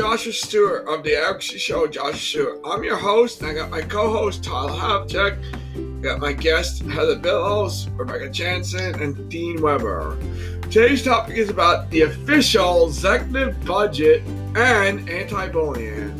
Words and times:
Joshua 0.00 0.32
Stewart 0.32 0.88
of 0.88 1.02
the 1.02 1.14
Advocacy 1.14 1.58
Show, 1.58 1.86
Joshua 1.86 2.16
Stewart. 2.16 2.60
I'm 2.64 2.82
your 2.82 2.96
host, 2.96 3.42
and 3.42 3.50
I 3.50 3.52
got 3.52 3.68
my 3.68 3.82
co-host 3.82 4.42
Tyler 4.42 4.72
Havchek, 4.72 6.02
got 6.02 6.20
my 6.20 6.32
guest 6.32 6.82
Heather 6.84 7.16
Billows, 7.16 7.86
Rebecca 7.90 8.30
Jansen, 8.30 8.98
and 9.02 9.28
Dean 9.28 9.60
Weber. 9.60 10.16
Today's 10.70 11.04
topic 11.04 11.36
is 11.36 11.50
about 11.50 11.90
the 11.90 12.00
official 12.00 12.86
executive 12.86 13.62
budget 13.66 14.22
and 14.56 15.06
anti-bullying. 15.10 16.16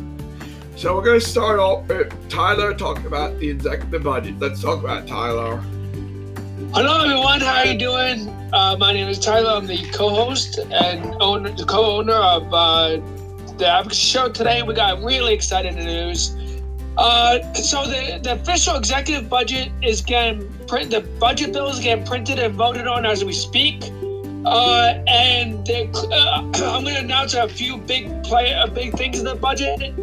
So 0.75 0.95
we're 0.95 1.03
going 1.03 1.19
to 1.19 1.25
start 1.25 1.57
off 1.57 1.87
with 1.87 2.13
Tyler 2.29 2.75
talking 2.75 3.07
about 3.07 3.39
the 3.39 3.49
executive 3.49 4.03
budget. 4.03 4.37
Let's 4.37 4.61
talk 4.61 4.79
about 4.79 5.07
Tyler. 5.07 5.57
Hello, 6.75 7.03
everyone. 7.03 7.41
How 7.41 7.61
are 7.61 7.65
you 7.65 7.79
doing? 7.79 8.29
Uh, 8.53 8.75
my 8.77 8.93
name 8.93 9.07
is 9.07 9.17
Tyler. 9.17 9.49
I'm 9.49 9.65
the 9.65 9.89
co-host 9.89 10.59
and 10.59 11.15
owner, 11.19 11.49
the 11.49 11.65
co-owner 11.65 12.13
of 12.13 12.53
uh, 12.53 13.01
the 13.61 13.67
Advocacy 13.67 14.07
Show. 14.07 14.27
Today, 14.27 14.63
we 14.63 14.73
got 14.73 15.03
really 15.03 15.35
exciting 15.35 15.75
news. 15.75 16.35
Uh, 16.97 17.53
so 17.53 17.85
the, 17.85 18.19
the 18.23 18.33
official 18.33 18.75
executive 18.75 19.29
budget 19.29 19.71
is 19.83 20.01
getting 20.01 20.51
print. 20.67 20.89
The 20.89 21.01
budget 21.01 21.53
bill 21.53 21.67
is 21.67 21.79
getting 21.79 22.03
printed 22.03 22.39
and 22.39 22.55
voted 22.55 22.87
on 22.87 23.05
as 23.05 23.23
we 23.23 23.33
speak. 23.33 23.83
Uh, 24.45 25.03
and 25.07 25.63
they, 25.67 25.91
uh, 25.93 26.41
I'm 26.41 26.51
going 26.51 26.85
to 26.85 26.99
announce 27.01 27.35
a 27.35 27.47
few 27.47 27.77
big 27.77 28.23
play, 28.23 28.51
uh, 28.51 28.65
big 28.65 28.97
things 28.97 29.19
in 29.19 29.25
the 29.25 29.35
budget. 29.35 29.93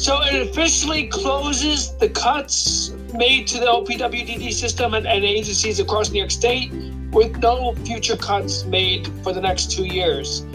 So 0.00 0.22
it 0.22 0.48
officially 0.48 1.08
closes 1.08 1.96
the 1.96 2.10
cuts 2.10 2.90
made 3.12 3.48
to 3.48 3.58
the 3.58 3.66
OPWDD 3.66 4.52
system 4.52 4.94
and, 4.94 5.04
and 5.04 5.24
agencies 5.24 5.80
across 5.80 6.10
New 6.10 6.20
York 6.20 6.30
State 6.30 6.72
with 7.10 7.36
no 7.38 7.74
future 7.84 8.16
cuts 8.16 8.64
made 8.66 9.08
for 9.24 9.32
the 9.32 9.40
next 9.40 9.72
two 9.72 9.84
years. 9.84 10.46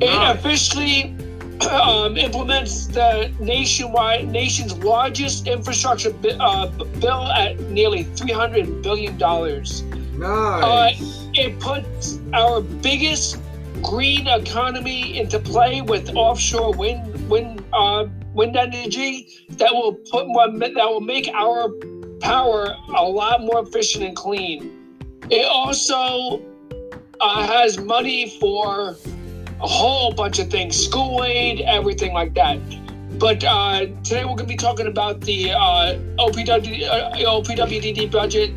It 0.00 0.36
officially 0.38 1.16
um, 1.62 2.16
implements 2.16 2.86
the 2.86 3.32
nationwide 3.40 4.28
nation's 4.28 4.76
largest 4.78 5.46
infrastructure 5.46 6.10
bi- 6.10 6.36
uh, 6.40 6.66
bill 7.00 7.26
at 7.32 7.58
nearly 7.70 8.04
300 8.04 8.82
billion 8.82 9.16
dollars. 9.18 9.82
Nice. 10.14 11.28
It 11.34 11.58
puts 11.60 12.18
our 12.32 12.60
biggest 12.60 13.38
green 13.82 14.26
economy 14.26 15.18
into 15.18 15.38
play 15.38 15.82
with 15.82 16.14
offshore 16.14 16.72
wind 16.74 17.28
wind 17.28 17.62
uh, 17.72 18.06
wind 18.32 18.56
energy 18.56 19.46
that 19.50 19.72
will 19.72 19.94
put 20.10 20.26
more 20.26 20.48
that 20.50 20.76
will 20.76 21.00
make 21.00 21.28
our 21.28 21.70
power 22.20 22.74
a 22.96 23.02
lot 23.02 23.42
more 23.42 23.62
efficient 23.62 24.04
and 24.04 24.16
clean. 24.16 24.72
It 25.30 25.46
also 25.46 26.42
uh, 27.20 27.46
has 27.46 27.78
money 27.78 28.38
for 28.38 28.96
a 29.62 29.66
whole 29.66 30.12
bunch 30.12 30.38
of 30.38 30.50
things, 30.50 30.76
school 30.76 31.24
aid, 31.24 31.60
everything 31.62 32.12
like 32.12 32.34
that. 32.34 32.58
But 33.18 33.42
uh, 33.44 33.86
today 34.04 34.24
we're 34.24 34.34
going 34.36 34.38
to 34.38 34.44
be 34.44 34.56
talking 34.56 34.86
about 34.86 35.20
the 35.22 35.52
uh, 35.52 35.98
OPW, 36.18 36.86
uh, 36.88 37.10
OPWDD 37.16 38.10
budget 38.10 38.50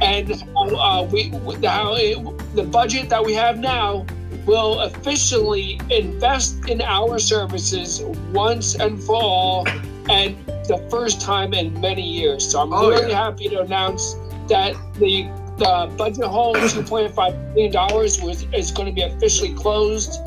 and 0.00 0.30
how, 0.54 0.76
uh, 0.76 1.02
we, 1.04 1.28
how 1.64 1.94
it, 1.96 2.54
the 2.54 2.62
budget 2.62 3.08
that 3.10 3.22
we 3.24 3.34
have 3.34 3.58
now 3.58 4.06
will 4.46 4.80
officially 4.80 5.80
invest 5.90 6.68
in 6.68 6.80
our 6.80 7.18
services 7.18 8.02
once 8.32 8.76
and 8.76 9.02
for 9.02 9.16
all, 9.16 9.68
and 10.08 10.36
the 10.68 10.86
first 10.90 11.20
time 11.20 11.52
in 11.52 11.78
many 11.80 12.02
years. 12.02 12.48
So 12.50 12.60
I'm 12.60 12.72
Oh, 12.72 12.88
really 12.90 13.10
yeah. 13.10 13.24
happy 13.24 13.48
to 13.48 13.60
announce 13.60 14.14
that 14.48 14.74
the 14.94 15.28
the 15.58 15.90
budget 15.96 16.26
hole, 16.26 16.54
$2.5 16.54 17.54
billion, 17.54 17.72
was, 17.94 18.46
is 18.52 18.70
going 18.70 18.86
to 18.86 18.92
be 18.92 19.00
officially 19.00 19.54
closed 19.54 20.20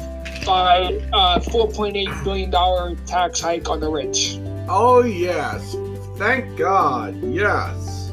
by 0.45 0.99
uh, 1.13 1.39
$4.8 1.39 2.23
billion 2.23 2.95
tax 3.05 3.39
hike 3.39 3.69
on 3.69 3.79
the 3.79 3.89
rich. 3.89 4.39
Oh 4.67 5.03
yes. 5.03 5.75
Thank 6.17 6.57
God. 6.57 7.15
Yes. 7.23 8.11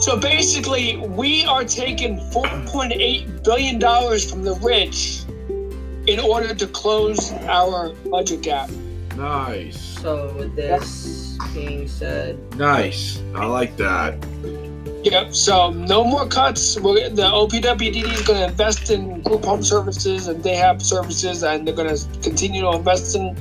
So 0.00 0.18
basically, 0.18 0.96
we 0.96 1.44
are 1.44 1.64
taking 1.64 2.18
$4.8 2.30 3.44
billion 3.44 3.80
from 3.80 4.42
the 4.42 4.54
rich 4.62 5.22
in 6.06 6.20
order 6.20 6.54
to 6.54 6.66
close 6.66 7.32
our 7.48 7.90
budget 8.10 8.42
gap. 8.42 8.70
Nice. 9.16 9.80
So 10.00 10.34
with 10.34 10.54
this 10.56 11.38
being 11.54 11.86
said, 11.88 12.38
Nice. 12.56 13.22
I 13.34 13.46
like 13.46 13.76
that. 13.76 14.14
Yep. 15.04 15.34
So 15.34 15.70
no 15.70 16.02
more 16.04 16.26
cuts. 16.26 16.78
We're, 16.80 17.08
the 17.10 17.22
OPWDD 17.22 18.12
is 18.12 18.22
going 18.22 18.40
to 18.40 18.46
invest 18.46 18.90
in 18.90 19.20
group 19.22 19.44
home 19.44 19.62
services, 19.62 20.26
and 20.28 20.42
they 20.42 20.56
have 20.56 20.82
services, 20.82 21.42
and 21.42 21.66
they're 21.66 21.74
going 21.74 21.94
to 21.94 22.06
continue 22.22 22.62
to 22.62 22.72
invest 22.72 23.14
in 23.14 23.36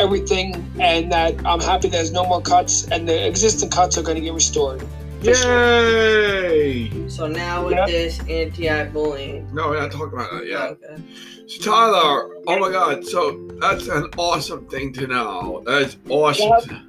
everything. 0.00 0.54
And 0.80 1.12
that 1.12 1.34
I'm 1.46 1.60
happy 1.60 1.88
there's 1.88 2.12
no 2.12 2.26
more 2.26 2.42
cuts, 2.42 2.88
and 2.88 3.08
the 3.08 3.26
existing 3.26 3.70
cuts 3.70 3.96
are 3.96 4.02
going 4.02 4.16
to 4.16 4.20
get 4.22 4.34
restored. 4.34 4.84
For 5.22 5.34
sure. 5.34 6.50
Yay! 6.50 7.08
so 7.08 7.26
now 7.26 7.64
with 7.64 7.74
Yeah. 7.76 7.86
this 7.86 8.20
anti-bullying. 8.28 9.48
No, 9.54 9.68
we're 9.70 9.80
not 9.80 9.90
talking 9.92 10.12
about 10.12 10.30
that 10.32 10.46
yet. 10.46 10.70
Okay. 10.72 11.02
So 11.46 11.70
Tyler, 11.70 12.28
oh 12.46 12.58
my 12.58 12.70
God! 12.70 13.06
So 13.06 13.48
that's 13.60 13.86
an 13.88 14.08
awesome 14.18 14.66
thing 14.66 14.92
to 14.94 15.06
know. 15.06 15.62
That's 15.64 15.96
awesome. 16.08 16.88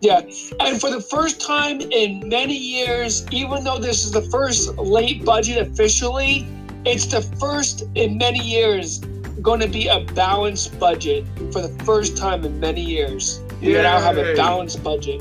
Yeah, 0.00 0.20
and 0.60 0.80
for 0.80 0.90
the 0.90 1.00
first 1.00 1.40
time 1.40 1.80
in 1.80 2.28
many 2.28 2.56
years, 2.56 3.26
even 3.32 3.64
though 3.64 3.78
this 3.78 4.04
is 4.04 4.12
the 4.12 4.22
first 4.22 4.76
late 4.76 5.24
budget 5.24 5.58
officially, 5.66 6.46
it's 6.84 7.06
the 7.06 7.22
first 7.40 7.84
in 7.96 8.16
many 8.16 8.38
years 8.38 9.00
going 9.42 9.60
to 9.60 9.68
be 9.68 9.88
a 9.88 10.00
balanced 10.14 10.78
budget 10.78 11.26
for 11.52 11.62
the 11.62 11.84
first 11.84 12.16
time 12.16 12.44
in 12.44 12.60
many 12.60 12.80
years. 12.80 13.40
We 13.60 13.72
now 13.72 14.00
have 14.00 14.18
a 14.18 14.34
balanced 14.36 14.84
budget. 14.84 15.20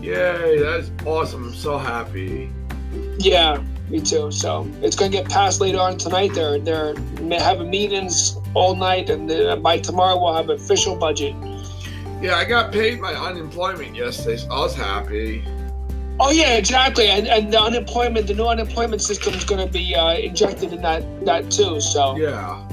Yay! 0.00 0.58
That's 0.58 0.90
awesome. 1.04 1.48
I'm 1.48 1.54
so 1.54 1.76
happy. 1.76 2.50
Yeah, 3.18 3.62
me 3.90 4.00
too. 4.00 4.30
So 4.30 4.66
it's 4.80 4.96
going 4.96 5.10
to 5.10 5.18
get 5.18 5.28
passed 5.28 5.60
later 5.60 5.78
on 5.78 5.98
tonight. 5.98 6.32
They're 6.34 6.58
they're 6.58 6.94
having 7.38 7.68
meetings 7.68 8.38
all 8.54 8.74
night, 8.74 9.10
and 9.10 9.28
then 9.28 9.60
by 9.60 9.78
tomorrow 9.78 10.18
we'll 10.18 10.34
have 10.34 10.48
an 10.48 10.56
official 10.56 10.96
budget. 10.96 11.34
Yeah, 12.20 12.36
I 12.36 12.44
got 12.44 12.72
paid 12.72 13.00
my 13.00 13.14
unemployment 13.14 13.94
yesterday, 13.94 14.36
so 14.38 14.48
I 14.50 14.58
was 14.60 14.74
happy. 14.74 15.44
Oh 16.20 16.30
yeah, 16.32 16.54
exactly. 16.54 17.06
And 17.08 17.28
and 17.28 17.52
the 17.52 17.60
unemployment, 17.60 18.26
the 18.26 18.34
new 18.34 18.46
unemployment 18.46 19.00
system 19.02 19.34
is 19.34 19.44
going 19.44 19.64
to 19.64 19.72
be 19.72 19.94
uh, 19.94 20.14
injected 20.14 20.72
in 20.72 20.82
that 20.82 21.02
that 21.24 21.50
too. 21.50 21.80
So 21.80 22.16
Yeah. 22.16 22.66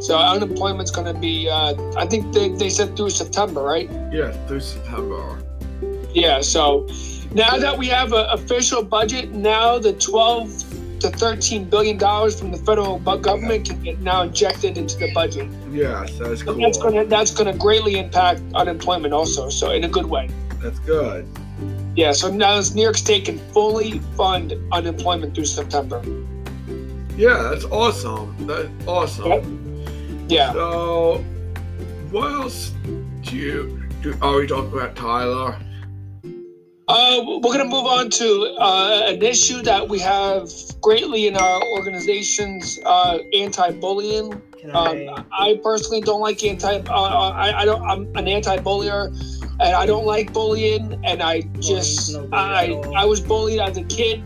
so 0.00 0.18
unemployment's 0.18 0.90
going 0.90 1.12
to 1.12 1.18
be. 1.18 1.48
Uh, 1.48 1.74
I 1.96 2.04
think 2.06 2.34
they, 2.34 2.50
they 2.50 2.68
said 2.68 2.96
through 2.96 3.10
September, 3.10 3.62
right? 3.62 3.90
Yeah, 4.12 4.32
through 4.46 4.60
September. 4.60 5.42
Yeah, 6.12 6.40
so 6.42 6.86
now 7.32 7.56
that 7.58 7.76
we 7.78 7.86
have 7.88 8.12
an 8.12 8.26
official 8.30 8.82
budget, 8.82 9.32
now 9.32 9.78
the 9.78 9.92
12 9.94 10.67
to 11.00 11.10
13 11.10 11.64
billion 11.64 11.96
dollars 11.96 12.38
from 12.38 12.52
the 12.52 12.58
federal 12.58 12.98
government 12.98 13.68
can 13.68 13.82
get 13.82 14.00
now 14.00 14.22
injected 14.22 14.78
into 14.78 14.96
the 14.96 15.12
budget. 15.12 15.48
Yes, 15.70 16.18
that's 16.18 16.42
cool. 16.42 16.54
And 16.54 16.64
that's 16.64 16.78
gonna 16.78 17.04
that's 17.04 17.30
gonna 17.32 17.56
greatly 17.56 17.98
impact 17.98 18.42
unemployment 18.54 19.14
also, 19.14 19.48
so 19.48 19.70
in 19.70 19.84
a 19.84 19.88
good 19.88 20.06
way. 20.06 20.28
That's 20.60 20.78
good. 20.80 21.26
Yeah, 21.96 22.12
so 22.12 22.30
now 22.30 22.60
New 22.74 22.82
York 22.82 22.96
State 22.96 23.24
can 23.24 23.38
fully 23.52 23.98
fund 24.16 24.54
unemployment 24.72 25.34
through 25.34 25.46
September. 25.46 26.02
Yeah, 27.16 27.50
that's 27.50 27.64
awesome. 27.64 28.36
That's 28.46 28.68
awesome. 28.86 29.84
Yeah. 30.28 30.52
So, 30.52 31.24
what 32.10 32.30
else 32.30 32.72
do 33.22 33.36
you 33.36 33.82
do? 34.02 34.16
Are 34.22 34.36
we 34.36 34.46
talking 34.46 34.72
about 34.72 34.94
Tyler? 34.94 35.58
Uh, 36.88 37.22
we're 37.22 37.52
going 37.52 37.58
to 37.58 37.64
move 37.66 37.84
on 37.84 38.08
to 38.08 38.56
uh, 38.58 39.02
an 39.08 39.22
issue 39.22 39.60
that 39.60 39.86
we 39.86 39.98
have 39.98 40.50
greatly 40.80 41.26
in 41.26 41.36
our 41.36 41.62
organization's 41.66 42.78
uh, 42.86 43.18
anti-bullying. 43.34 44.40
I? 44.72 45.06
Um, 45.06 45.26
I 45.30 45.60
personally 45.62 46.00
don't 46.00 46.20
like 46.20 46.42
anti. 46.42 46.76
Uh, 46.76 46.82
uh, 46.90 47.30
I, 47.34 47.60
I 47.60 47.64
don't. 47.66 47.82
I'm 47.82 48.16
an 48.16 48.26
anti-bullier, 48.26 49.08
and 49.60 49.74
I 49.76 49.84
don't 49.84 50.06
like 50.06 50.32
bullying. 50.32 50.98
And 51.04 51.22
I 51.22 51.42
just, 51.60 52.14
no 52.14 52.26
I. 52.32 52.72
I 52.96 53.04
was 53.04 53.20
bullied 53.20 53.60
as 53.60 53.76
a 53.76 53.84
kid. 53.84 54.22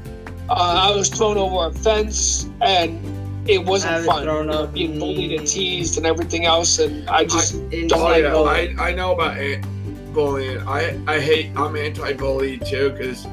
Uh, 0.49 0.89
I 0.89 0.95
was 0.95 1.09
thrown 1.09 1.37
over 1.37 1.67
a 1.67 1.73
fence, 1.73 2.49
and 2.61 3.01
it 3.49 3.65
wasn't 3.65 3.97
was 3.97 4.07
fun. 4.07 4.23
thrown 4.23 4.51
up 4.51 4.73
being 4.73 4.99
bullied 5.01 5.33
and 5.33 5.47
teased 5.47 5.97
and 5.97 6.07
everything 6.07 6.47
else, 6.47 6.79
and 6.79 7.09
I 7.11 7.25
just. 7.25 7.55
in 7.55 7.89
Don't 7.89 8.01
like. 8.03 8.79
I, 8.79 8.91
I 8.91 8.95
know 8.95 9.13
about 9.13 9.37
an- 9.37 9.65
bullying. 10.13 10.61
I 10.67 10.99
I 11.07 11.21
hate. 11.21 11.51
I'm 11.57 11.77
anti-bully 11.77 12.59
too 12.59 12.91
because 12.91 13.27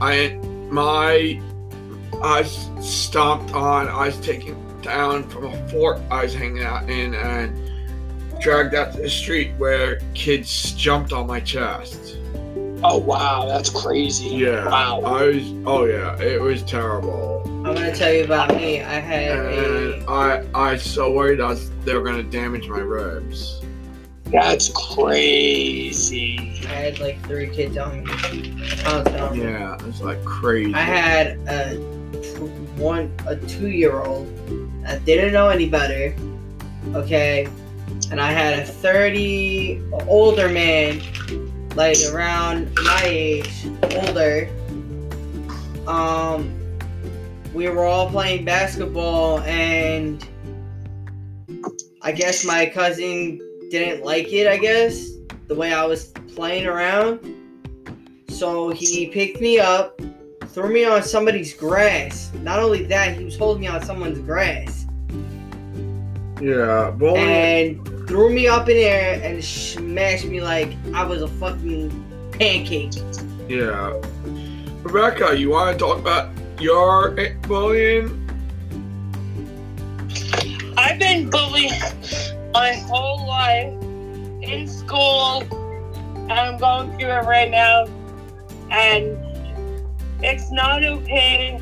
I 0.00 0.34
my 0.70 1.40
I 2.22 2.40
was 2.42 2.70
stomped 2.80 3.52
on. 3.54 3.88
I 3.88 4.06
was 4.06 4.18
taken 4.20 4.56
down 4.82 5.28
from 5.28 5.46
a 5.46 5.68
fort 5.68 6.00
I 6.10 6.22
was 6.24 6.34
hanging 6.34 6.62
out 6.62 6.88
in 6.90 7.14
and 7.14 7.60
dragged 8.40 8.74
out 8.74 8.92
to 8.94 9.00
the 9.00 9.08
street 9.08 9.52
where 9.56 10.00
kids 10.12 10.72
jumped 10.72 11.12
on 11.12 11.26
my 11.26 11.40
chest. 11.40 12.18
oh 12.82 12.98
wow, 12.98 13.46
that's 13.48 13.70
crazy. 13.70 14.28
Yeah. 14.28 14.66
Wow. 14.66 15.00
I 15.00 15.26
was. 15.26 15.42
Oh 15.64 15.84
yeah, 15.86 16.20
it 16.20 16.40
was 16.40 16.62
terrible. 16.62 17.42
I'm 17.46 17.74
gonna 17.74 17.94
tell 17.94 18.12
you 18.12 18.24
about 18.24 18.54
me. 18.54 18.82
I 18.82 19.00
had 19.00 19.38
And 19.38 20.02
a. 20.02 20.10
I 20.10 20.44
I 20.54 20.72
was 20.72 20.82
so 20.82 21.10
worried 21.12 21.40
I 21.40 21.48
was, 21.48 21.70
they 21.86 21.94
were 21.94 22.02
gonna 22.02 22.22
damage 22.22 22.68
my 22.68 22.80
ribs. 22.80 23.62
That's 24.34 24.68
crazy. 24.70 26.60
I 26.66 26.72
had 26.72 26.98
like 26.98 27.24
three 27.24 27.48
kids 27.50 27.78
on 27.78 28.02
me. 28.02 28.12
I 28.84 28.96
was 28.96 29.04
telling. 29.04 29.40
Yeah, 29.40 29.78
it's 29.86 30.00
like 30.00 30.24
crazy. 30.24 30.74
I 30.74 30.80
had 30.80 31.38
a 31.46 31.76
t- 32.20 32.40
one 32.74 33.14
a 33.28 33.36
two 33.36 33.68
year 33.68 34.00
old 34.02 34.26
that 34.82 35.04
didn't 35.04 35.34
know 35.34 35.50
any 35.50 35.68
better. 35.68 36.16
Okay, 36.94 37.48
and 38.10 38.20
I 38.20 38.32
had 38.32 38.58
a 38.58 38.66
thirty 38.66 39.80
older 40.08 40.48
man, 40.48 41.00
like 41.76 41.98
around 42.12 42.74
my 42.82 43.02
age, 43.04 43.68
older. 43.94 44.48
Um, 45.86 46.52
we 47.54 47.68
were 47.68 47.84
all 47.84 48.10
playing 48.10 48.44
basketball, 48.44 49.38
and 49.42 50.26
I 52.02 52.10
guess 52.10 52.44
my 52.44 52.66
cousin 52.66 53.40
didn't 53.70 54.04
like 54.04 54.32
it. 54.32 54.46
I 54.46 54.56
guess 54.56 55.10
the 55.48 55.54
way 55.54 55.72
I 55.72 55.84
was 55.84 56.08
playing 56.34 56.66
around. 56.66 57.20
So 58.28 58.70
he 58.70 59.06
picked 59.06 59.40
me 59.40 59.58
up, 59.58 60.00
threw 60.46 60.72
me 60.72 60.84
on 60.84 61.02
somebody's 61.02 61.54
grass. 61.54 62.32
Not 62.42 62.58
only 62.58 62.84
that, 62.84 63.16
he 63.16 63.24
was 63.24 63.36
holding 63.36 63.62
me 63.62 63.68
on 63.68 63.82
someone's 63.84 64.18
grass 64.20 64.84
yeah, 66.40 66.90
bullying. 66.90 67.28
and 67.28 68.08
threw 68.08 68.32
me 68.32 68.46
up 68.46 68.68
in 68.68 68.76
air 68.76 69.20
and 69.22 69.42
smashed 69.42 70.26
me 70.26 70.40
like 70.40 70.72
I 70.92 71.04
was 71.04 71.22
a 71.22 71.28
fucking 71.28 71.90
pancake. 72.32 72.92
Yeah. 73.48 74.00
Rebecca, 74.82 75.36
you 75.38 75.50
want 75.50 75.72
to 75.72 75.78
talk 75.78 75.98
about 75.98 76.30
your 76.60 77.16
bullying? 77.42 78.20
I've 80.76 80.98
been 80.98 81.30
bullied 81.30 81.72
my 82.54 82.72
whole 82.88 83.26
life 83.26 83.72
in 84.42 84.68
school, 84.68 85.42
and 85.42 86.32
I'm 86.32 86.56
going 86.56 86.96
through 86.96 87.10
it 87.10 87.24
right 87.26 87.50
now. 87.50 87.86
And 88.70 89.18
it's 90.22 90.52
not 90.52 90.84
okay 90.84 91.60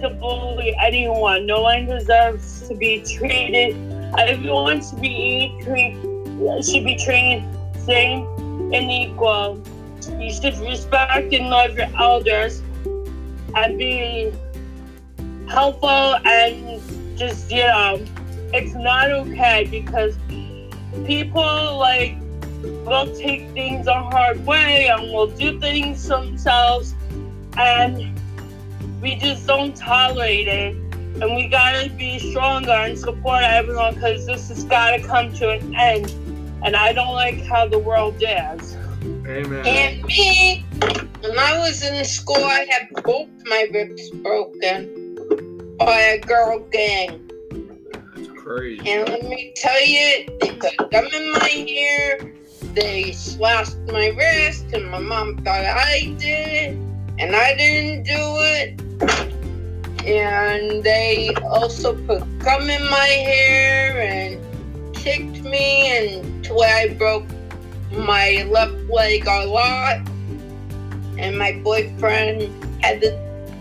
to 0.00 0.08
bully 0.08 0.74
anyone. 0.80 1.44
No 1.44 1.60
one 1.60 1.84
deserves 1.84 2.66
to 2.68 2.74
be 2.74 3.02
treated. 3.02 3.76
Everyone 4.18 4.82
should 4.82 5.00
be 5.02 5.52
treated 5.62 6.64
should 6.64 6.84
be 6.84 6.96
treated 6.96 7.42
same 7.84 8.24
and 8.72 8.90
equal. 8.90 9.62
You 10.18 10.32
should 10.32 10.56
respect 10.58 11.34
and 11.34 11.50
love 11.50 11.76
your 11.76 11.88
elders 11.98 12.62
and 13.54 13.76
be 13.76 14.32
helpful 15.48 16.16
and 16.24 16.80
just 17.18 17.50
you 17.50 17.64
know 17.64 18.00
it's 18.52 18.74
not 18.74 19.10
okay 19.10 19.66
because 19.70 20.16
people 21.06 21.78
like 21.78 22.16
will 22.84 23.14
take 23.16 23.48
things 23.50 23.86
a 23.86 23.94
hard 23.94 24.44
way 24.46 24.88
and 24.88 25.12
will 25.12 25.26
do 25.26 25.58
things 25.60 26.06
themselves 26.06 26.94
and 27.56 28.18
we 29.00 29.14
just 29.16 29.46
don't 29.46 29.76
tolerate 29.76 30.48
it 30.48 30.74
and 31.20 31.34
we 31.34 31.48
gotta 31.48 31.90
be 31.90 32.18
stronger 32.18 32.70
and 32.70 32.98
support 32.98 33.42
everyone 33.42 33.94
because 33.94 34.26
this 34.26 34.48
has 34.48 34.64
gotta 34.64 35.02
come 35.02 35.32
to 35.32 35.50
an 35.50 35.74
end 35.74 36.10
and 36.64 36.74
i 36.74 36.92
don't 36.92 37.14
like 37.14 37.40
how 37.42 37.66
the 37.66 37.78
world 37.78 38.16
is 38.20 38.76
Amen. 39.26 39.66
and 39.66 40.04
me, 40.04 40.64
when 41.20 41.38
I 41.38 41.58
was 41.58 41.82
in 41.84 42.04
school, 42.04 42.36
I 42.36 42.66
had 42.68 42.88
both 43.04 43.28
my 43.46 43.68
ribs 43.72 44.10
broken 44.10 45.76
by 45.78 46.00
a 46.00 46.20
girl 46.20 46.60
gang. 46.70 47.27
Crazy. 48.48 48.90
And 48.90 49.06
let 49.10 49.28
me 49.28 49.52
tell 49.54 49.84
you, 49.84 50.24
they 50.40 50.52
put 50.52 50.90
gum 50.90 51.04
in 51.04 51.32
my 51.32 51.66
hair, 51.68 52.32
they 52.72 53.12
slashed 53.12 53.76
my 53.88 54.06
wrist, 54.16 54.72
and 54.72 54.90
my 54.90 55.00
mom 55.00 55.36
thought 55.44 55.66
I 55.66 56.16
did 56.18 56.48
it, 56.48 56.78
and 57.18 57.36
I 57.36 57.54
didn't 57.56 58.04
do 58.04 58.16
it. 58.16 58.80
And 60.06 60.82
they 60.82 61.34
also 61.44 61.94
put 62.06 62.20
gum 62.38 62.70
in 62.70 62.82
my 62.88 63.06
hair 63.06 64.00
and 64.00 64.94
kicked 64.94 65.44
me 65.44 65.98
and 65.98 66.42
to 66.46 66.54
where 66.54 66.74
I 66.74 66.94
broke 66.94 67.26
my 67.92 68.48
left 68.50 68.72
leg 68.88 69.26
a 69.26 69.44
lot. 69.44 70.08
And 71.18 71.36
my 71.36 71.52
boyfriend 71.62 72.50
had 72.82 73.02
to, 73.02 73.12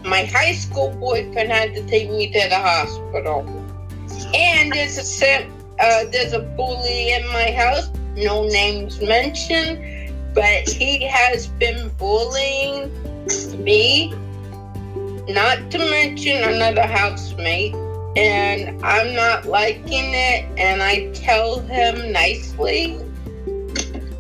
my 0.06 0.24
high 0.24 0.54
school 0.54 0.92
boyfriend 0.92 1.52
had 1.52 1.76
to 1.76 1.86
take 1.88 2.10
me 2.10 2.32
to 2.32 2.48
the 2.48 2.56
hospital. 2.56 3.57
And 4.34 4.72
there's 4.72 4.98
a 4.98 5.04
sim- 5.04 5.52
uh, 5.80 6.06
there's 6.12 6.34
a 6.34 6.40
bully 6.40 7.14
in 7.14 7.28
my 7.28 7.52
house, 7.52 7.90
no 8.16 8.48
names 8.48 9.02
mentioned, 9.02 10.14
but 10.34 10.68
he 10.68 11.04
has 11.04 11.48
been 11.48 11.90
bullying 11.98 12.92
me, 13.64 14.10
not 15.30 15.72
to 15.72 15.78
mention 15.78 16.44
another 16.44 16.84
housemate. 16.84 17.76
And 18.16 18.84
I'm 18.84 19.14
not 19.14 19.46
liking 19.46 20.14
it, 20.14 20.46
and 20.58 20.82
I 20.82 21.12
tell 21.14 21.60
him 21.60 22.12
nicely 22.12 22.96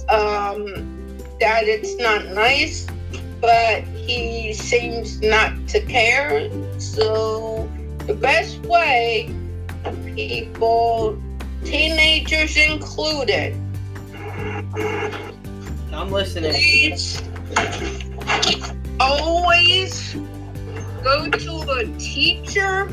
um, 0.09 1.17
that 1.39 1.63
it's 1.63 1.97
not 1.97 2.27
nice, 2.27 2.85
but 3.41 3.83
he 3.85 4.53
seems 4.53 5.19
not 5.21 5.67
to 5.69 5.81
care. 5.81 6.49
So 6.79 7.67
the 8.05 8.13
best 8.13 8.59
way, 8.59 9.33
people, 10.15 11.21
teenagers 11.63 12.57
included, 12.57 13.55
I'm 15.93 16.11
listening. 16.11 16.53
please 16.53 17.21
always 18.99 20.15
go 21.03 21.29
to 21.29 21.61
a 21.71 21.85
teacher 21.97 22.89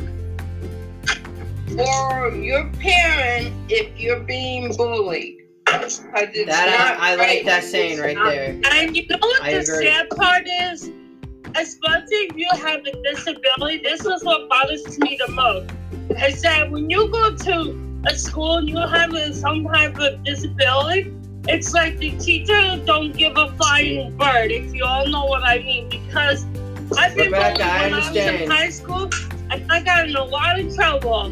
or 1.77 2.31
your 2.35 2.69
parent 2.79 3.53
if 3.69 3.99
you're 3.99 4.21
being 4.21 4.75
bullied. 4.75 5.41
That 5.65 6.97
I, 6.99 7.11
I 7.11 7.15
like 7.15 7.45
that 7.45 7.63
saying 7.63 7.99
right 7.99 8.17
there. 8.17 8.59
And 8.71 8.95
you 8.95 9.05
know 9.07 9.17
what 9.19 9.43
I 9.43 9.53
the 9.53 9.59
agree. 9.59 9.85
sad 9.85 10.09
part 10.11 10.43
is? 10.47 10.89
Especially 11.57 12.17
if 12.17 12.35
you 12.35 12.47
have 12.51 12.85
a 12.85 12.91
disability, 13.03 13.79
this 13.79 14.05
is 14.05 14.23
what 14.23 14.49
bothers 14.49 14.99
me 14.99 15.17
the 15.25 15.31
most. 15.31 15.71
Is 16.21 16.41
that 16.41 16.69
when 16.69 16.89
you 16.89 17.07
go 17.07 17.35
to 17.35 18.01
a 18.05 18.15
school 18.15 18.57
and 18.57 18.69
you 18.69 18.77
have 18.77 19.15
some 19.33 19.65
type 19.65 19.97
of 19.99 20.23
disability, 20.23 21.13
it's 21.47 21.73
like 21.73 21.97
the 21.97 22.11
teachers 22.17 22.79
don't 22.85 23.15
give 23.15 23.37
a 23.37 23.51
flying 23.53 24.15
bird, 24.17 24.51
if 24.51 24.73
you 24.73 24.83
all 24.83 25.07
know 25.07 25.25
what 25.25 25.43
I 25.43 25.59
mean. 25.59 25.89
Because 25.89 26.45
I've 26.97 27.15
been 27.15 27.31
Rebecca, 27.31 27.57
bullied 27.57 27.61
I 27.61 27.81
when 27.83 27.93
I 27.93 27.97
was 27.97 28.15
in 28.15 28.51
high 28.51 28.69
school, 28.69 29.09
and 29.49 29.71
I 29.71 29.81
got 29.81 30.09
in 30.09 30.15
a 30.15 30.23
lot 30.23 30.59
of 30.59 30.75
trouble. 30.75 31.25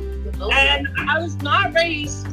And 0.51 0.87
I 0.97 1.19
was 1.19 1.35
not 1.37 1.73
raised. 1.73 2.27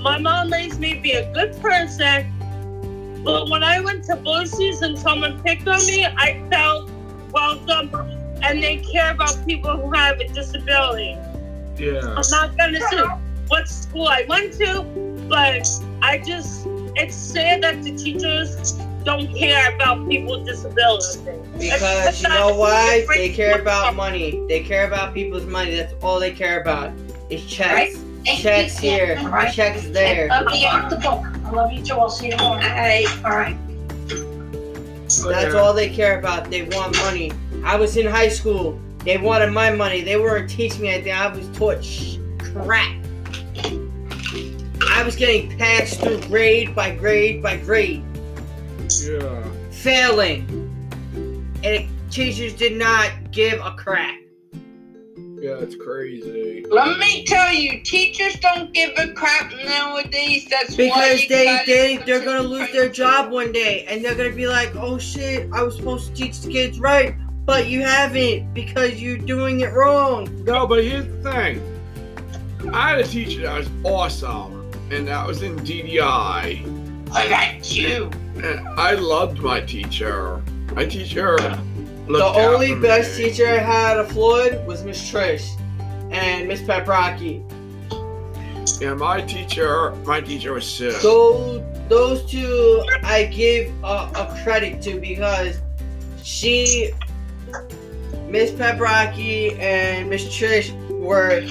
My 0.00 0.18
mom 0.18 0.50
raised 0.50 0.80
me 0.80 0.94
to 0.94 1.00
be 1.00 1.12
a 1.12 1.32
good 1.32 1.60
person. 1.60 2.32
But 3.24 3.50
when 3.50 3.62
I 3.64 3.80
went 3.80 4.04
to 4.04 4.16
BOCES 4.16 4.82
and 4.82 4.98
someone 4.98 5.42
picked 5.42 5.66
on 5.66 5.84
me, 5.86 6.06
I 6.06 6.40
felt 6.50 6.87
welcome 7.38 7.94
and 8.42 8.62
they 8.62 8.76
care 8.76 9.10
about 9.12 9.34
people 9.46 9.76
who 9.76 9.90
have 9.92 10.20
a 10.20 10.28
disability. 10.28 11.16
Yeah. 11.76 12.14
I'm 12.16 12.30
not 12.30 12.56
gonna 12.56 12.80
say 12.80 13.02
what 13.48 13.68
school 13.68 14.08
I 14.08 14.24
went 14.28 14.54
to, 14.54 14.82
but 15.28 15.68
I 16.02 16.18
just 16.18 16.66
it's 16.96 17.14
sad 17.14 17.62
that 17.62 17.82
the 17.82 17.96
teachers 17.96 18.72
don't 19.04 19.32
care 19.34 19.74
about 19.74 20.08
people 20.08 20.38
with 20.38 20.46
disabilities. 20.46 21.16
Because 21.58 22.22
you 22.22 22.28
know 22.28 22.54
why? 22.54 23.06
They 23.08 23.30
care 23.32 23.60
about 23.60 23.94
money. 23.94 24.44
They 24.48 24.60
care 24.60 24.86
about 24.86 25.14
people's 25.14 25.46
money. 25.46 25.76
That's 25.76 25.94
all 26.02 26.18
they 26.18 26.32
care 26.32 26.60
about. 26.60 26.92
Is 27.30 27.44
checks. 27.46 27.98
Checks 28.24 28.78
here. 28.78 29.16
Checks 29.52 29.88
there. 29.88 30.28
Love 30.28 30.52
you 30.52 30.66
off 30.66 30.90
the 30.90 30.96
book. 30.96 31.24
I 31.46 31.50
love 31.50 31.72
you 31.72 31.82
too. 31.82 31.94
I'll 31.94 32.10
see 32.10 32.26
you 32.26 32.32
tomorrow. 32.32 32.60
I 32.60 33.06
All 33.24 33.30
right. 33.30 33.56
That's 35.26 35.54
all 35.54 35.72
they 35.72 35.88
care 35.88 36.18
about. 36.18 36.50
They 36.50 36.62
want 36.62 36.96
money. 36.98 37.32
I 37.64 37.76
was 37.76 37.96
in 37.96 38.06
high 38.06 38.28
school. 38.28 38.78
They 39.04 39.16
wanted 39.16 39.50
my 39.52 39.70
money. 39.70 40.02
They 40.02 40.16
weren't 40.16 40.50
teaching 40.50 40.82
me 40.82 40.88
anything. 40.88 41.12
I 41.12 41.28
was 41.28 41.48
taught 41.56 41.82
sh- 41.84 42.18
crap. 42.38 42.94
I 44.90 45.02
was 45.04 45.16
getting 45.16 45.56
passed 45.58 46.00
through 46.00 46.20
grade 46.22 46.74
by 46.74 46.94
grade 46.94 47.42
by 47.42 47.56
grade, 47.56 48.02
Yeah. 49.00 49.42
failing. 49.70 50.46
And 51.64 51.88
teachers 52.10 52.52
did 52.54 52.76
not 52.76 53.10
give 53.32 53.60
a 53.60 53.72
crap. 53.72 54.14
Yeah, 55.40 55.58
it's 55.60 55.76
crazy. 55.76 56.64
Let 56.68 56.98
me 56.98 57.24
tell 57.24 57.52
you, 57.52 57.80
teachers 57.82 58.34
don't 58.40 58.72
give 58.72 58.90
a 58.98 59.12
crap 59.12 59.52
nowadays. 59.64 60.46
That's 60.50 60.76
why 60.76 60.88
Because 60.88 61.22
you 61.22 61.28
they 61.28 61.58
think 61.64 62.04
they're 62.06 62.24
gonna 62.24 62.42
lose 62.42 62.72
their 62.72 62.88
job 62.88 63.30
one 63.30 63.52
day 63.52 63.84
and 63.88 64.04
they're 64.04 64.16
gonna 64.16 64.30
be 64.34 64.48
like, 64.48 64.74
oh 64.74 64.98
shit, 64.98 65.48
I 65.52 65.62
was 65.62 65.76
supposed 65.76 66.08
to 66.08 66.14
teach 66.14 66.40
the 66.40 66.50
kids 66.50 66.80
right, 66.80 67.14
but 67.44 67.68
you 67.68 67.82
haven't 67.82 68.52
because 68.52 69.00
you're 69.00 69.18
doing 69.18 69.60
it 69.60 69.72
wrong. 69.72 70.44
No, 70.44 70.66
but 70.66 70.82
here's 70.82 71.06
the 71.06 71.22
thing. 71.22 72.72
I 72.72 72.90
had 72.90 72.98
a 72.98 73.06
teacher 73.06 73.42
that 73.42 73.58
was 73.58 73.68
awesome, 73.84 74.68
and 74.90 75.06
that 75.06 75.24
was 75.24 75.42
in 75.42 75.56
DDI. 75.60 77.12
I 77.12 77.28
got 77.28 77.76
you. 77.76 78.10
And 78.42 78.66
I 78.68 78.94
loved 78.94 79.38
my 79.38 79.60
teacher. 79.60 80.42
My 80.74 80.84
teacher 80.84 81.38
The 82.08 82.24
only 82.24 82.74
best 82.74 83.18
me. 83.18 83.24
teacher 83.26 83.46
I 83.46 83.58
had 83.58 83.98
at 83.98 84.10
Floyd 84.10 84.66
was 84.66 84.82
Miss 84.82 84.98
Trish 85.10 85.58
and 86.10 86.48
Miss 86.48 86.62
Paprocki. 86.62 87.44
Yeah, 88.80 88.94
my 88.94 89.20
teacher, 89.20 89.90
my 90.06 90.20
teacher 90.20 90.54
was 90.54 90.66
sick. 90.70 90.92
So 90.92 91.58
those 91.88 92.24
two 92.30 92.82
I 93.02 93.24
give 93.24 93.72
a, 93.84 94.10
a 94.14 94.40
credit 94.42 94.80
to 94.82 94.98
because 94.98 95.58
she, 96.22 96.92
Miss 98.26 98.52
Paprocki 98.52 99.58
and 99.58 100.08
Miss 100.08 100.24
Trish 100.24 100.72
were 100.98 101.42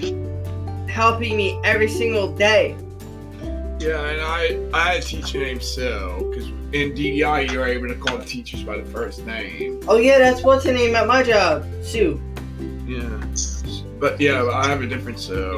helping 0.89 1.37
me 1.37 1.59
every 1.63 1.89
single 1.89 2.33
day. 2.33 2.75
Yeah, 3.79 4.03
and 4.05 4.21
I, 4.21 4.59
I 4.73 4.93
had 4.93 5.03
a 5.03 5.05
teacher 5.05 5.37
named 5.37 5.61
Sue, 5.61 6.26
in 6.73 6.91
DDI 6.93 7.51
you're 7.51 7.67
able 7.67 7.87
to 7.87 7.95
call 7.95 8.19
teachers 8.19 8.63
by 8.63 8.77
the 8.77 8.85
first 8.85 9.25
name. 9.25 9.79
Oh 9.87 9.97
yeah, 9.97 10.17
that's 10.19 10.43
what's 10.43 10.65
her 10.65 10.73
name 10.73 10.95
at 10.95 11.07
my 11.07 11.23
job, 11.23 11.65
Sue. 11.81 12.21
Yeah. 12.85 13.21
But 13.99 14.19
yeah, 14.19 14.45
I 14.53 14.67
have 14.67 14.81
a 14.81 14.87
different 14.87 15.19
Sue. 15.19 15.57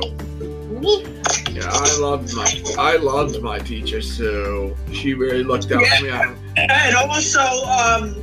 Yeah, 1.52 1.68
I 1.70 1.98
loved 2.00 2.34
my 2.36 2.64
I 2.78 2.96
loved 2.98 3.42
my 3.42 3.60
teacher 3.60 4.02
Sue. 4.02 4.76
She 4.94 5.14
really 5.14 5.44
looked 5.44 5.72
out 5.72 5.86
for 5.86 6.04
me. 6.04 6.12
I- 6.12 6.36
And 6.58 6.96
also, 6.96 7.42
um, 7.42 8.16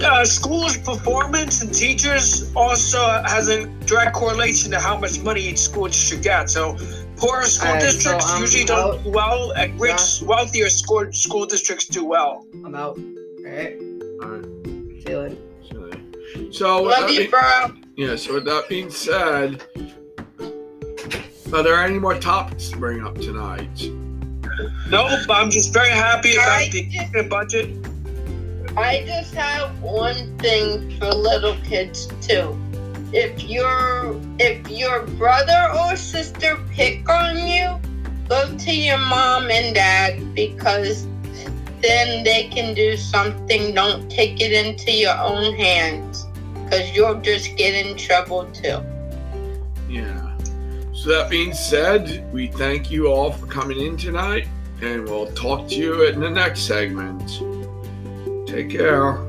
uh, 0.00 0.24
schools' 0.24 0.78
performance 0.78 1.62
and 1.62 1.72
teachers 1.74 2.50
also 2.56 2.98
has 3.26 3.48
a 3.48 3.66
direct 3.86 4.14
correlation 4.14 4.70
to 4.70 4.80
how 4.80 4.96
much 4.98 5.20
money 5.20 5.42
each 5.42 5.58
school 5.58 5.88
should 5.90 6.22
get. 6.22 6.48
So, 6.48 6.76
poorer 7.16 7.42
school 7.44 7.68
Alright, 7.68 7.82
districts 7.82 8.26
um, 8.26 8.36
I'm 8.36 8.40
usually 8.42 8.64
don't 8.64 9.02
do 9.02 9.10
well, 9.10 9.52
and 9.52 9.78
rich, 9.80 10.22
wealthier 10.22 10.68
school, 10.70 11.10
school 11.12 11.46
districts 11.46 11.86
do 11.86 12.04
well. 12.04 12.46
I'm 12.64 12.74
out. 12.74 12.98
Alright, 12.98 13.80
Alright, 14.22 14.44
see 14.64 15.10
you 15.10 15.18
later. 15.18 15.36
so- 15.70 15.90
So 16.50 16.82
with 16.82 16.92
Love 16.92 17.00
that 17.02 17.12
you, 17.12 17.18
being- 17.20 17.30
bro. 17.30 17.72
yeah, 17.96 18.16
so 18.16 18.34
with 18.34 18.44
that 18.44 18.68
being 18.68 18.90
said, 18.90 19.62
are 21.52 21.62
there 21.62 21.82
any 21.82 21.98
more 21.98 22.14
topics 22.18 22.68
to 22.70 22.76
bring 22.76 23.02
up 23.04 23.14
tonight? 23.16 23.90
Nope, 24.88 25.20
I'm 25.30 25.50
just 25.50 25.72
very 25.72 25.90
happy 25.90 26.34
about 26.34 26.48
Alright. 26.48 26.72
the 27.12 27.26
budget. 27.28 27.76
I 28.76 29.04
just 29.06 29.32
have 29.34 29.80
one 29.80 30.36
thing 30.38 30.98
for 30.98 31.06
little 31.06 31.56
kids 31.64 32.08
too. 32.20 32.58
If 33.12 33.44
your 33.44 34.20
if 34.38 34.68
your 34.68 35.06
brother 35.06 35.70
or 35.78 35.96
sister 35.96 36.58
pick 36.72 37.08
on 37.08 37.46
you, 37.46 37.78
go 38.28 38.56
to 38.56 38.72
your 38.72 38.98
mom 38.98 39.50
and 39.50 39.74
dad 39.74 40.34
because 40.34 41.06
then 41.82 42.24
they 42.24 42.48
can 42.52 42.74
do 42.74 42.96
something. 42.96 43.74
Don't 43.74 44.10
take 44.10 44.40
it 44.40 44.52
into 44.52 44.90
your 44.92 45.16
own 45.18 45.54
hands 45.54 46.26
because 46.64 46.94
you'll 46.94 47.20
just 47.20 47.56
get 47.56 47.86
in 47.86 47.96
trouble 47.96 48.46
too. 48.52 48.82
Yeah. 49.88 50.36
So 50.92 51.10
that 51.10 51.28
being 51.30 51.52
said, 51.52 52.28
we 52.32 52.48
thank 52.48 52.90
you 52.90 53.08
all 53.08 53.30
for 53.30 53.46
coming 53.46 53.78
in 53.80 53.96
tonight, 53.96 54.48
and 54.82 55.04
we'll 55.04 55.30
talk 55.32 55.68
to 55.68 55.74
you 55.74 56.02
in 56.04 56.20
the 56.20 56.30
next 56.30 56.62
segment. 56.62 57.28
Take 58.48 58.70
care. 58.70 59.25